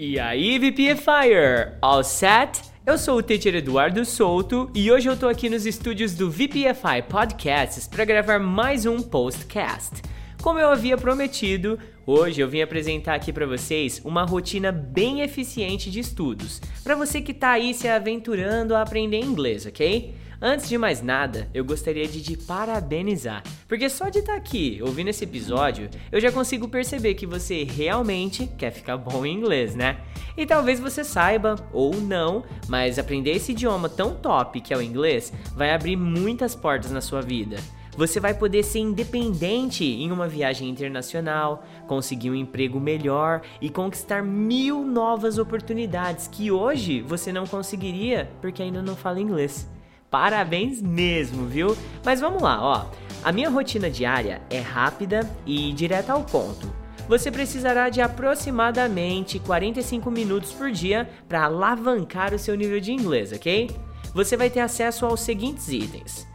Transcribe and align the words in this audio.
E 0.00 0.16
aí, 0.16 0.60
VPFire! 0.60 1.72
All 1.82 2.04
set? 2.04 2.62
Eu 2.86 2.96
sou 2.96 3.18
o 3.18 3.22
teacher 3.22 3.56
Eduardo 3.56 4.04
Souto 4.04 4.70
e 4.72 4.92
hoje 4.92 5.08
eu 5.08 5.16
tô 5.16 5.26
aqui 5.26 5.50
nos 5.50 5.66
estúdios 5.66 6.14
do 6.14 6.30
VPFI 6.30 7.02
Podcasts 7.10 7.88
para 7.88 8.04
gravar 8.04 8.38
mais 8.38 8.86
um 8.86 9.02
postcast. 9.02 10.00
Como 10.40 10.60
eu 10.60 10.68
havia 10.68 10.96
prometido, 10.96 11.80
hoje 12.06 12.40
eu 12.40 12.48
vim 12.48 12.60
apresentar 12.60 13.14
aqui 13.14 13.32
para 13.32 13.44
vocês 13.44 14.00
uma 14.04 14.22
rotina 14.22 14.70
bem 14.70 15.22
eficiente 15.22 15.90
de 15.90 15.98
estudos, 15.98 16.62
para 16.84 16.94
você 16.94 17.20
que 17.20 17.34
tá 17.34 17.50
aí 17.50 17.74
se 17.74 17.88
aventurando 17.88 18.76
a 18.76 18.82
aprender 18.82 19.18
inglês, 19.18 19.66
ok? 19.66 20.14
Antes 20.40 20.68
de 20.68 20.78
mais 20.78 21.02
nada, 21.02 21.48
eu 21.52 21.64
gostaria 21.64 22.06
de 22.06 22.22
te 22.22 22.36
parabenizar, 22.36 23.42
porque 23.66 23.90
só 23.90 24.08
de 24.08 24.20
estar 24.20 24.34
tá 24.34 24.38
aqui 24.38 24.78
ouvindo 24.80 25.08
esse 25.08 25.24
episódio, 25.24 25.90
eu 26.12 26.20
já 26.20 26.30
consigo 26.30 26.68
perceber 26.68 27.14
que 27.14 27.26
você 27.26 27.64
realmente 27.64 28.46
quer 28.56 28.70
ficar 28.70 28.96
bom 28.96 29.26
em 29.26 29.34
inglês, 29.34 29.74
né? 29.74 29.98
E 30.36 30.46
talvez 30.46 30.78
você 30.78 31.02
saiba 31.02 31.56
ou 31.72 31.96
não, 31.96 32.44
mas 32.68 33.00
aprender 33.00 33.32
esse 33.32 33.50
idioma 33.50 33.88
tão 33.88 34.14
top 34.14 34.60
que 34.60 34.72
é 34.72 34.76
o 34.76 34.82
inglês 34.82 35.32
vai 35.56 35.72
abrir 35.72 35.96
muitas 35.96 36.54
portas 36.54 36.92
na 36.92 37.00
sua 37.00 37.20
vida. 37.20 37.56
Você 37.96 38.20
vai 38.20 38.32
poder 38.32 38.62
ser 38.62 38.78
independente 38.78 39.84
em 39.84 40.12
uma 40.12 40.28
viagem 40.28 40.68
internacional, 40.68 41.64
conseguir 41.88 42.30
um 42.30 42.34
emprego 42.36 42.78
melhor 42.78 43.42
e 43.60 43.68
conquistar 43.68 44.22
mil 44.22 44.84
novas 44.84 45.36
oportunidades 45.36 46.28
que 46.28 46.48
hoje 46.48 47.00
você 47.00 47.32
não 47.32 47.44
conseguiria 47.44 48.30
porque 48.40 48.62
ainda 48.62 48.80
não 48.80 48.94
fala 48.94 49.20
inglês. 49.20 49.68
Parabéns 50.10 50.80
mesmo, 50.80 51.46
viu? 51.46 51.76
Mas 52.04 52.20
vamos 52.20 52.42
lá, 52.42 52.62
ó. 52.62 52.86
A 53.22 53.32
minha 53.32 53.50
rotina 53.50 53.90
diária 53.90 54.40
é 54.48 54.60
rápida 54.60 55.28
e 55.44 55.72
direta 55.72 56.12
ao 56.12 56.24
ponto. 56.24 56.72
Você 57.08 57.30
precisará 57.30 57.88
de 57.88 58.00
aproximadamente 58.00 59.38
45 59.38 60.10
minutos 60.10 60.52
por 60.52 60.70
dia 60.70 61.08
para 61.26 61.44
alavancar 61.44 62.34
o 62.34 62.38
seu 62.38 62.54
nível 62.54 62.80
de 62.80 62.92
inglês, 62.92 63.32
ok? 63.32 63.70
Você 64.14 64.36
vai 64.36 64.50
ter 64.50 64.60
acesso 64.60 65.06
aos 65.06 65.20
seguintes 65.20 65.68
itens: 65.68 66.26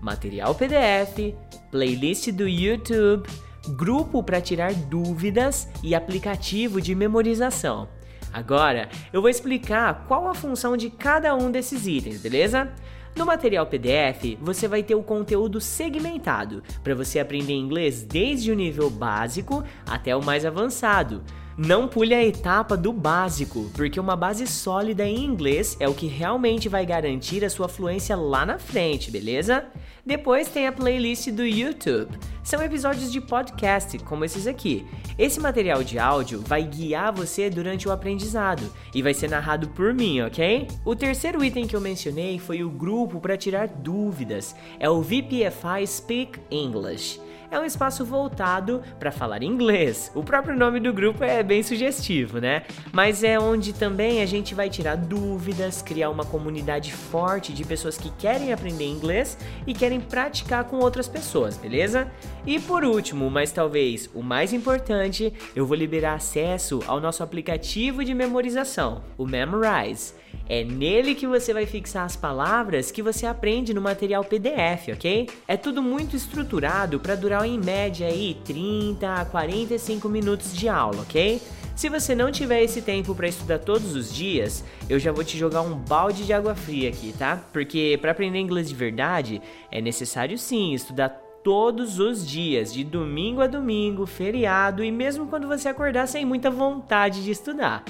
material 0.00 0.54
PDF, 0.54 1.34
playlist 1.70 2.30
do 2.32 2.48
YouTube, 2.48 3.28
grupo 3.76 4.22
para 4.22 4.40
tirar 4.40 4.74
dúvidas 4.74 5.68
e 5.82 5.94
aplicativo 5.94 6.80
de 6.80 6.94
memorização. 6.94 7.88
Agora, 8.32 8.88
eu 9.12 9.20
vou 9.20 9.28
explicar 9.28 10.06
qual 10.08 10.26
a 10.26 10.34
função 10.34 10.76
de 10.76 10.88
cada 10.88 11.34
um 11.34 11.50
desses 11.50 11.86
itens, 11.86 12.20
beleza? 12.20 12.72
No 13.14 13.26
material 13.26 13.66
PDF, 13.66 14.38
você 14.40 14.66
vai 14.66 14.82
ter 14.82 14.94
o 14.94 15.02
conteúdo 15.02 15.60
segmentado 15.60 16.62
para 16.82 16.94
você 16.94 17.20
aprender 17.20 17.52
inglês 17.52 18.02
desde 18.02 18.50
o 18.50 18.54
nível 18.54 18.88
básico 18.88 19.62
até 19.86 20.16
o 20.16 20.24
mais 20.24 20.46
avançado. 20.46 21.22
Não 21.56 21.86
pule 21.86 22.14
a 22.14 22.24
etapa 22.24 22.78
do 22.78 22.90
básico, 22.94 23.70
porque 23.74 24.00
uma 24.00 24.16
base 24.16 24.46
sólida 24.46 25.04
em 25.04 25.22
inglês 25.22 25.76
é 25.78 25.86
o 25.86 25.92
que 25.92 26.06
realmente 26.06 26.66
vai 26.66 26.86
garantir 26.86 27.44
a 27.44 27.50
sua 27.50 27.68
fluência 27.68 28.16
lá 28.16 28.46
na 28.46 28.58
frente, 28.58 29.10
beleza? 29.10 29.66
Depois 30.04 30.48
tem 30.48 30.66
a 30.66 30.72
playlist 30.72 31.28
do 31.28 31.44
YouTube. 31.44 32.18
São 32.42 32.60
episódios 32.60 33.12
de 33.12 33.20
podcast, 33.20 33.98
como 34.00 34.24
esses 34.24 34.46
aqui. 34.46 34.84
Esse 35.16 35.38
material 35.38 35.84
de 35.84 35.98
áudio 35.98 36.42
vai 36.44 36.64
guiar 36.64 37.12
você 37.12 37.48
durante 37.50 37.86
o 37.86 37.92
aprendizado 37.92 38.62
e 38.94 39.02
vai 39.02 39.14
ser 39.14 39.28
narrado 39.28 39.68
por 39.68 39.92
mim, 39.92 40.22
ok? 40.22 40.66
O 40.84 40.96
terceiro 40.96 41.44
item 41.44 41.66
que 41.66 41.76
eu 41.76 41.80
mencionei 41.80 42.38
foi 42.38 42.64
o 42.64 42.70
grupo 42.70 43.01
para 43.20 43.36
tirar 43.36 43.68
dúvidas. 43.68 44.54
É 44.78 44.88
o 44.88 45.02
VPFI 45.02 45.86
Speak 45.86 46.40
English 46.50 47.20
é 47.52 47.60
um 47.60 47.66
espaço 47.66 48.02
voltado 48.02 48.82
para 48.98 49.12
falar 49.12 49.42
inglês. 49.42 50.10
O 50.14 50.24
próprio 50.24 50.56
nome 50.56 50.80
do 50.80 50.90
grupo 50.90 51.22
é 51.22 51.42
bem 51.42 51.62
sugestivo, 51.62 52.38
né? 52.38 52.62
Mas 52.90 53.22
é 53.22 53.38
onde 53.38 53.74
também 53.74 54.22
a 54.22 54.26
gente 54.26 54.54
vai 54.54 54.70
tirar 54.70 54.96
dúvidas, 54.96 55.82
criar 55.82 56.08
uma 56.08 56.24
comunidade 56.24 56.90
forte 56.90 57.52
de 57.52 57.62
pessoas 57.62 57.98
que 57.98 58.08
querem 58.12 58.54
aprender 58.54 58.86
inglês 58.86 59.36
e 59.66 59.74
querem 59.74 60.00
praticar 60.00 60.64
com 60.64 60.78
outras 60.78 61.06
pessoas, 61.06 61.58
beleza? 61.58 62.10
E 62.44 62.58
por 62.58 62.84
último, 62.84 63.30
mas 63.30 63.52
talvez 63.52 64.10
o 64.12 64.20
mais 64.20 64.52
importante, 64.52 65.32
eu 65.54 65.64
vou 65.64 65.76
liberar 65.76 66.14
acesso 66.14 66.80
ao 66.88 67.00
nosso 67.00 67.22
aplicativo 67.22 68.04
de 68.04 68.12
memorização, 68.12 69.04
o 69.16 69.24
Memorize. 69.24 70.14
É 70.48 70.64
nele 70.64 71.14
que 71.14 71.24
você 71.24 71.54
vai 71.54 71.66
fixar 71.66 72.04
as 72.04 72.16
palavras 72.16 72.90
que 72.90 73.00
você 73.00 73.26
aprende 73.26 73.72
no 73.72 73.80
material 73.80 74.24
PDF, 74.24 74.88
ok? 74.92 75.28
É 75.46 75.56
tudo 75.56 75.80
muito 75.80 76.16
estruturado 76.16 76.98
para 76.98 77.14
durar 77.14 77.46
em 77.46 77.58
média 77.60 78.08
aí 78.08 78.36
30 78.44 79.08
a 79.08 79.24
45 79.24 80.08
minutos 80.08 80.52
de 80.52 80.68
aula, 80.68 81.02
ok? 81.02 81.40
Se 81.76 81.88
você 81.88 82.14
não 82.14 82.30
tiver 82.30 82.62
esse 82.62 82.82
tempo 82.82 83.14
para 83.14 83.28
estudar 83.28 83.60
todos 83.60 83.94
os 83.94 84.12
dias, 84.12 84.64
eu 84.90 84.98
já 84.98 85.10
vou 85.12 85.24
te 85.24 85.38
jogar 85.38 85.62
um 85.62 85.74
balde 85.74 86.26
de 86.26 86.32
água 86.32 86.54
fria 86.54 86.88
aqui, 86.88 87.14
tá? 87.16 87.42
Porque 87.52 87.96
para 88.00 88.10
aprender 88.10 88.38
inglês 88.38 88.68
de 88.68 88.74
verdade, 88.74 89.40
é 89.70 89.80
necessário 89.80 90.36
sim 90.36 90.74
estudar 90.74 91.21
todos 91.42 91.98
os 91.98 92.26
dias, 92.26 92.72
de 92.72 92.84
domingo 92.84 93.40
a 93.40 93.46
domingo, 93.46 94.06
feriado 94.06 94.82
e 94.84 94.90
mesmo 94.90 95.26
quando 95.26 95.48
você 95.48 95.68
acordar 95.68 96.06
sem 96.06 96.24
muita 96.24 96.50
vontade 96.50 97.22
de 97.24 97.30
estudar. 97.30 97.84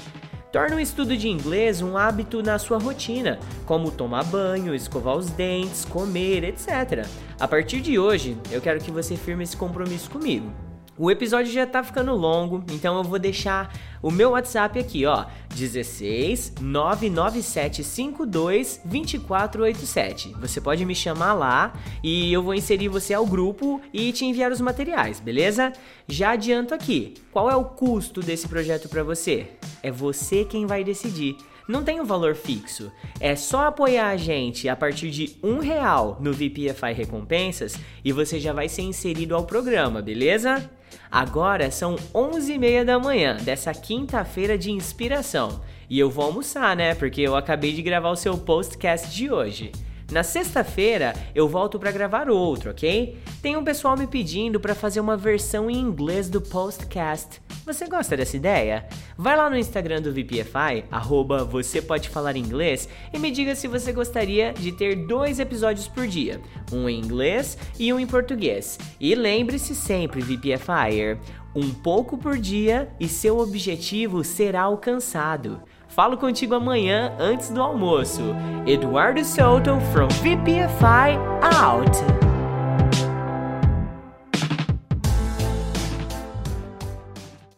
Torna 0.51 0.75
o 0.75 0.79
estudo 0.79 1.17
de 1.17 1.29
inglês 1.29 1.81
um 1.81 1.97
hábito 1.97 2.43
na 2.43 2.59
sua 2.59 2.77
rotina, 2.77 3.39
como 3.65 3.89
tomar 3.89 4.23
banho, 4.23 4.75
escovar 4.75 5.15
os 5.15 5.29
dentes, 5.31 5.83
comer, 5.83 6.43
etc. 6.43 7.07
A 7.39 7.47
partir 7.47 7.81
de 7.81 7.97
hoje, 7.97 8.37
eu 8.51 8.61
quero 8.61 8.79
que 8.79 8.91
você 8.91 9.15
firme 9.15 9.43
esse 9.43 9.57
compromisso 9.57 10.09
comigo. 10.11 10.51
O 10.95 11.09
episódio 11.09 11.51
já 11.51 11.65
tá 11.65 11.83
ficando 11.83 12.13
longo, 12.13 12.63
então 12.71 12.95
eu 12.97 13.03
vou 13.03 13.17
deixar 13.17 13.73
o 13.99 14.11
meu 14.11 14.29
WhatsApp 14.31 14.77
aqui, 14.77 15.07
ó, 15.07 15.25
16 15.55 16.53
99752 16.61 18.79
2487. 18.85 20.35
Você 20.39 20.61
pode 20.61 20.85
me 20.85 20.93
chamar 20.93 21.33
lá 21.33 21.73
e 22.03 22.31
eu 22.31 22.43
vou 22.43 22.53
inserir 22.53 22.89
você 22.89 23.11
ao 23.11 23.25
grupo 23.25 23.81
e 23.91 24.11
te 24.11 24.23
enviar 24.23 24.51
os 24.51 24.61
materiais, 24.61 25.19
beleza? 25.19 25.73
Já 26.07 26.33
adianto 26.33 26.75
aqui, 26.75 27.15
qual 27.31 27.49
é 27.49 27.55
o 27.55 27.65
custo 27.65 28.21
desse 28.21 28.47
projeto 28.47 28.87
para 28.87 29.01
você? 29.01 29.47
É 29.81 29.89
você 29.89 30.45
quem 30.45 30.67
vai 30.67 30.83
decidir 30.83 31.37
não 31.67 31.83
tem 31.83 32.01
um 32.01 32.05
valor 32.05 32.35
fixo. 32.35 32.91
É 33.19 33.35
só 33.35 33.67
apoiar 33.67 34.09
a 34.09 34.17
gente 34.17 34.67
a 34.67 34.75
partir 34.75 35.09
de 35.09 35.37
um 35.41 35.59
real 35.59 36.17
no 36.19 36.33
VPFI 36.33 36.93
Recompensas 36.93 37.77
e 38.03 38.11
você 38.11 38.39
já 38.39 38.53
vai 38.53 38.67
ser 38.67 38.81
inserido 38.81 39.33
ao 39.33 39.45
programa, 39.45 40.01
beleza? 40.01 40.69
Agora 41.11 41.69
são 41.71 41.95
11h30 42.13 42.83
da 42.83 42.99
manhã 42.99 43.37
dessa 43.37 43.73
quinta-feira 43.73 44.57
de 44.57 44.71
inspiração 44.71 45.61
e 45.89 45.99
eu 45.99 46.09
vou 46.09 46.25
almoçar, 46.25 46.75
né? 46.75 46.95
Porque 46.95 47.21
eu 47.21 47.35
acabei 47.35 47.73
de 47.73 47.81
gravar 47.81 48.09
o 48.09 48.15
seu 48.15 48.37
postcast 48.37 49.13
de 49.13 49.31
hoje. 49.31 49.71
Na 50.13 50.21
sexta-feira 50.21 51.15
eu 51.33 51.49
volto 51.49 51.79
para 51.79 51.89
gravar 51.89 52.29
outro, 52.29 52.69
ok? 52.69 53.17
Tem 53.41 53.57
um 53.57 53.63
pessoal 53.63 53.97
me 53.97 54.05
pedindo 54.05 54.59
para 54.59 54.75
fazer 54.75 54.99
uma 54.99 55.17
versão 55.17 55.71
em 55.71 55.79
inglês 55.79 56.29
do 56.29 56.39
postcast. 56.39 57.41
Você 57.65 57.87
gosta 57.87 58.15
dessa 58.15 58.37
ideia? 58.37 58.87
Vai 59.17 59.35
lá 59.35 59.49
no 59.49 59.57
Instagram 59.57 60.03
do 60.03 60.11
VPFI, 60.11 60.85
arroba 60.91 61.43
você 61.43 61.81
pode 61.81 62.09
falar 62.09 62.37
inglês, 62.37 62.87
e 63.11 63.17
me 63.17 63.31
diga 63.31 63.55
se 63.55 63.67
você 63.67 63.91
gostaria 63.91 64.53
de 64.53 64.71
ter 64.71 65.07
dois 65.07 65.39
episódios 65.39 65.87
por 65.87 66.05
dia, 66.05 66.39
um 66.71 66.87
em 66.87 66.99
inglês 66.99 67.57
e 67.79 67.91
um 67.91 67.99
em 67.99 68.05
português. 68.05 68.77
E 68.99 69.15
lembre-se 69.15 69.73
sempre, 69.73 70.21
VPFire, 70.21 71.17
um 71.55 71.73
pouco 71.73 72.19
por 72.19 72.37
dia 72.37 72.87
e 72.99 73.07
seu 73.07 73.39
objetivo 73.39 74.23
será 74.23 74.61
alcançado. 74.61 75.59
Falo 75.87 76.17
contigo 76.17 76.55
amanhã 76.55 77.13
antes 77.19 77.49
do 77.49 77.61
almoço. 77.61 78.21
Eduardo 78.65 79.23
Souto 79.23 79.79
from 79.91 80.07
VPFI 80.07 81.17
out. 81.41 82.22